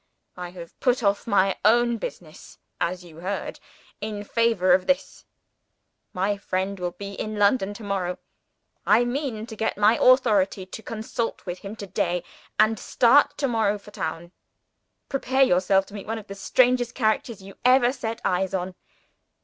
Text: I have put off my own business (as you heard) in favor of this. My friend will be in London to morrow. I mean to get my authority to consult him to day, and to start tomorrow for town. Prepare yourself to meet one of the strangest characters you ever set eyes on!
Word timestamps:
I 0.35 0.49
have 0.49 0.79
put 0.79 1.03
off 1.03 1.27
my 1.27 1.57
own 1.63 1.97
business 1.97 2.57
(as 2.79 3.03
you 3.05 3.17
heard) 3.17 3.59
in 4.01 4.23
favor 4.23 4.73
of 4.73 4.87
this. 4.87 5.25
My 6.11 6.37
friend 6.37 6.79
will 6.79 6.93
be 6.93 7.13
in 7.13 7.37
London 7.37 7.71
to 7.75 7.83
morrow. 7.83 8.17
I 8.83 9.05
mean 9.05 9.45
to 9.45 9.55
get 9.55 9.77
my 9.77 9.99
authority 10.01 10.65
to 10.65 10.81
consult 10.81 11.41
him 11.47 11.75
to 11.75 11.85
day, 11.85 12.23
and 12.59 12.77
to 12.77 12.83
start 12.83 13.37
tomorrow 13.37 13.77
for 13.77 13.91
town. 13.91 14.31
Prepare 15.07 15.43
yourself 15.43 15.85
to 15.85 15.93
meet 15.93 16.07
one 16.07 16.17
of 16.17 16.25
the 16.25 16.33
strangest 16.33 16.95
characters 16.95 17.43
you 17.43 17.53
ever 17.63 17.93
set 17.93 18.21
eyes 18.25 18.55
on! 18.55 18.73